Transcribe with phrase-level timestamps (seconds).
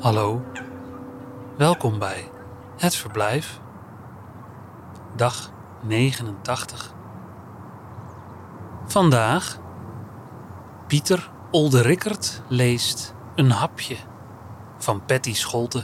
[0.00, 0.42] Hallo,
[1.56, 2.30] welkom bij
[2.76, 3.60] Het Verblijf,
[5.16, 5.50] dag
[5.82, 6.94] 89.
[8.86, 9.58] Vandaag
[10.86, 13.96] Pieter Olderickert leest Een hapje
[14.78, 15.82] van Patty Scholte.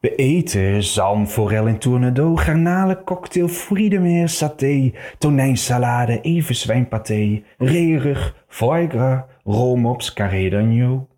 [0.00, 8.86] We eten zalm, forel en tournedo, garnalen, cocktail, friedemeer, saté, tonijnsalade, even zwijnpaté, reerug, foie
[8.86, 11.08] gras, romops, carré d'agneau.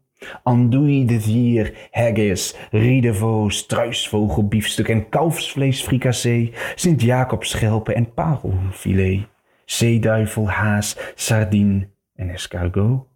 [0.42, 9.28] Andouille de vier, haggis, riedeveau, struisvogel, biefstuk en kalfsvlees fricassee, Sint-Jacobs schelpen en parelfilet,
[9.64, 13.06] zeeduivel, haas, sardine en escargot.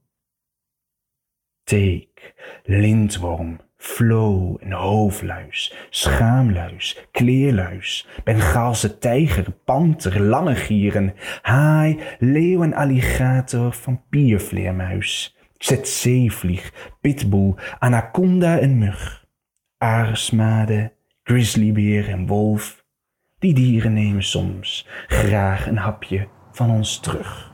[1.64, 2.34] Teek,
[2.64, 13.72] lintworm, flow en hoofdluis, schaamluis, kleerluis, Bengaalse tijger, panter, lange gieren, haai, leeuw en alligator,
[13.72, 19.26] vampiervleermuis, tsetseevlieg, pitbull, anaconda en mug,
[19.78, 22.84] aarsmade, grizzlybeer en wolf.
[23.38, 27.53] Die dieren nemen soms graag een hapje van ons terug.